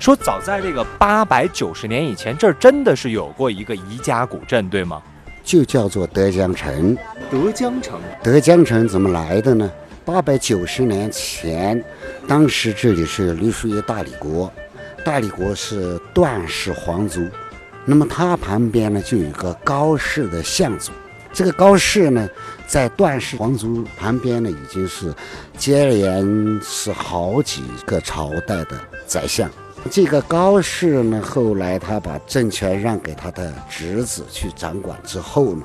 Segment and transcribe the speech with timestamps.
[0.00, 5.02] 说早在这个八百九十年以前，这儿真的是有过一个宜家古镇，对吗？
[5.42, 6.96] 就叫做德江城。
[7.30, 9.70] 德江城，德江城怎么来的呢？
[10.04, 11.82] 八百九十年前，
[12.28, 14.52] 当时这里是隶属于大理国，
[15.04, 17.26] 大理国是段氏皇族，
[17.84, 20.92] 那么它旁边呢就有一个高氏的相族。
[21.32, 22.28] 这个高氏呢，
[22.66, 25.12] 在段氏皇族旁边呢，已经是
[25.58, 29.50] 接连是好几个朝代的宰相。
[29.86, 35.62] 这个高氏呢，后来他把政权让给他的侄子去掌管之后呢，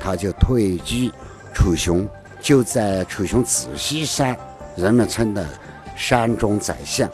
[0.00, 1.10] 他就退居
[1.54, 2.08] 楚雄，
[2.40, 4.36] 就在楚雄紫溪山，
[4.76, 5.46] 人们称的
[5.96, 7.08] 山中宰相。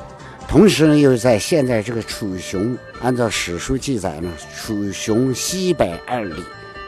[0.48, 6.42] 同时呢，又在现在这个楚雄，按照史书记载呢，楚雄西北二里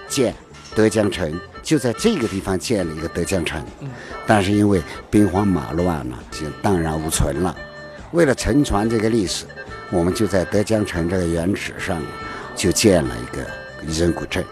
[0.08, 0.34] 建
[0.74, 3.60] 德江城，就在这个地方建了一个德江城。
[4.26, 7.56] 但是因为兵荒马乱呢，已经荡然无存了。
[8.12, 9.44] 为了承传这个历史，
[9.90, 12.02] 我们就在德江城这个原址上，
[12.56, 13.46] 就建了一个
[13.86, 14.44] 夷人古镇。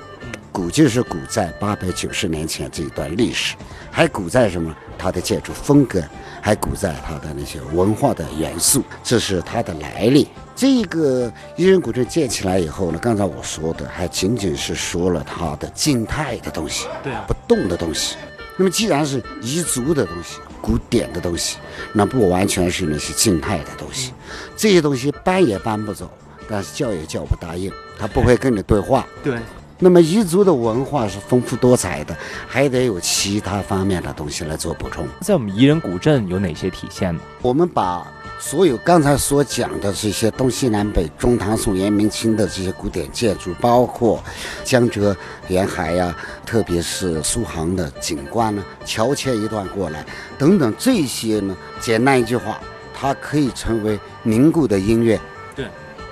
[0.52, 3.54] 古就是古在八百九十年前这一段历史，
[3.90, 4.74] 还古在什么？
[4.98, 6.02] 它的建筑风格，
[6.40, 10.28] 还古在它的那些文化的元素，这是它的来历。
[10.54, 18.16] 这个夷人古镇建起来以后呢，刚才我说的还仅仅是说了它的静态的东西，对啊不动的东西。
[18.56, 21.58] 那么既然是彝族的东西、古典的东西，
[21.92, 24.12] 那不完全是那些静态的东西。
[24.56, 26.10] 这些东西搬也搬不走，
[26.50, 29.06] 但是叫也叫不答应，他不会跟你对话。
[29.22, 29.38] 对，
[29.78, 32.16] 那么彝族的文化是丰富多彩的，
[32.48, 35.06] 还得有其他方面的东西来做补充。
[35.20, 37.20] 在我们彝人古镇有哪些体现呢？
[37.42, 38.04] 我们把
[38.38, 44.22] 所有刚才所讲的这些东西南北、中唐、宋、元、明清的这些古典建筑，包括
[44.62, 45.16] 江浙
[45.48, 50.04] 沿海呀、特别是苏杭的景观呢，桥迁一段过来
[50.38, 52.60] 等等这些呢，简单一句话，
[52.94, 55.18] 它可以成为凝固的音乐。
[55.54, 55.66] 对，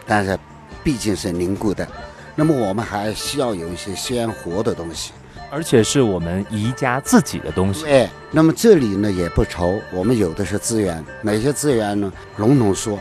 [0.07, 0.37] 但是
[0.83, 1.87] 毕竟是凝固的，
[2.35, 5.13] 那么我们还需要有一些鲜活的东西。
[5.55, 7.85] 而且是我们宜家自己的东西。
[7.85, 12.13] 对，那么这里呢也不愁，我们有的是资源，哪些资源呢？
[12.39, 12.99] 笼统说，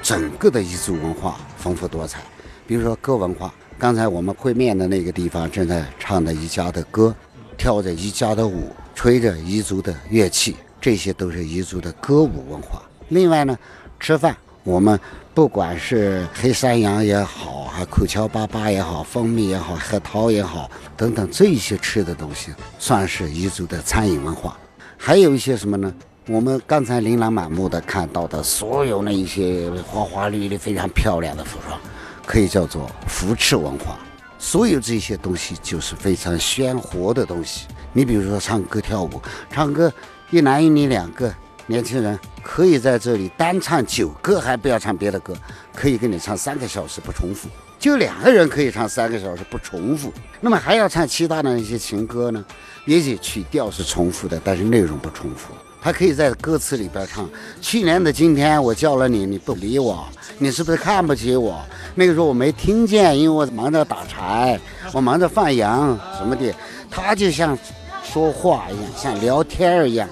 [0.00, 2.20] 整个的彝族文化丰富多彩。
[2.64, 7.12] 比如说歌文化，刚才我们会面的那个地方正在唱着彝家的歌，
[7.56, 12.80] 跳着彝家的舞，吹着彝族的乐器，这些都是彝族的歌舞文化。
[13.08, 13.58] 另外呢，
[13.98, 14.98] 吃饭，我们
[15.32, 24.58] 不管是黑山羊也好，还口敲粑粑也好，蜂蜜也好，核桃也好，等等这一些吃的东西，算是彝族的餐饮文化。
[24.98, 25.94] 还有一些什么呢？
[26.26, 31.78] 我们刚才琳琅满目的看到的所有那一些花花绿绿、非常漂亮的服装，
[32.26, 33.96] 可以叫做服饰文化。
[34.36, 37.68] 所有这些东西就是非常鲜活的东西。
[37.92, 39.92] 你比如说唱歌跳舞，唱歌
[40.30, 41.32] 一男一女两个
[41.66, 45.34] 年轻人可以在这里单唱九个，还不要唱别的歌，
[45.74, 47.48] 可以跟你唱三个小时不重复。
[47.78, 52.44] 就两个人可以唱三个小时不重复，那么还要唱其他的那些情歌呢？
[52.86, 55.52] 也许曲调是重复的，但是内容不重复。
[55.82, 57.28] 他可以在歌词里边唱
[57.60, 60.04] ：“去年的今天，我叫了你，你不理我，
[60.38, 61.62] 你是不是看不起我？
[61.94, 64.58] 那个时候我没听见，因为我忙着打柴，
[64.92, 66.52] 我忙着放羊什么的。”
[66.90, 67.56] 他就像
[68.02, 70.08] 说话一样，像聊天儿一样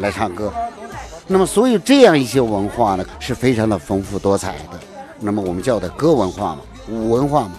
[0.00, 0.52] 来唱歌。
[1.26, 4.80] 那么，所以这样一些文化呢，是非常的丰富多彩的。
[5.20, 7.52] 那么我们叫的歌文化嘛，舞文化嘛。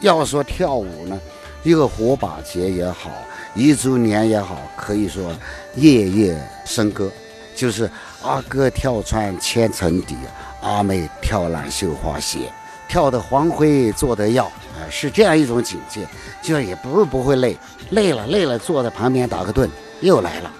[0.00, 1.18] 要说跳舞呢，
[1.62, 3.10] 一个火把节也好，
[3.56, 5.34] 彝族年也好，可以说
[5.74, 7.10] 夜夜笙歌，
[7.56, 7.90] 就是
[8.22, 10.14] 阿哥跳穿千层底，
[10.60, 12.52] 阿妹跳烂绣花鞋，
[12.86, 16.06] 跳得黄灰做得要，啊、是这样一种境界，
[16.42, 17.56] 就也不是不会累，
[17.90, 19.68] 累了累了坐在旁边打个盹，
[20.02, 20.52] 又来了，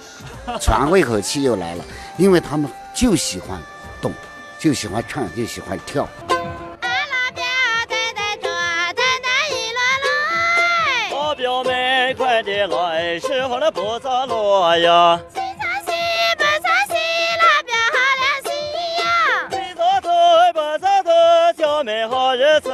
[0.60, 1.84] 喘过一口气又来了，
[2.16, 3.60] 因为他们就喜欢
[4.00, 4.12] 动，
[4.58, 6.08] 就喜欢唱，就喜欢跳。
[6.28, 7.42] 阿拉表
[7.88, 8.48] 太太抓
[8.92, 15.20] 太太一摞来，老表妹，快点来，时候了不早了呀！
[15.20, 15.30] 好
[18.98, 19.48] 呀。
[19.50, 20.08] 你早头
[20.52, 21.10] 不早头，
[21.58, 22.70] 小妹好日子